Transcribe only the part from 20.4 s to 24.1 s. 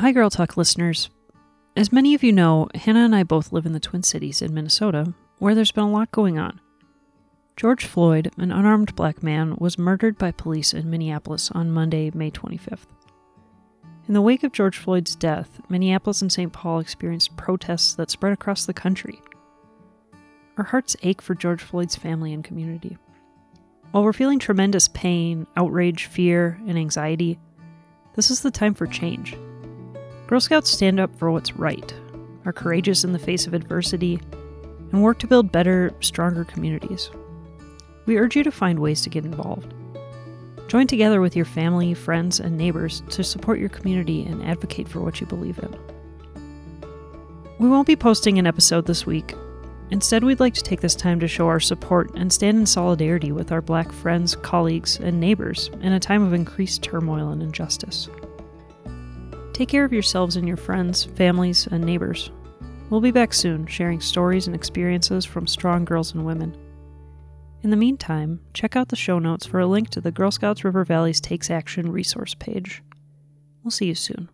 Our hearts ache for George Floyd's family and community. While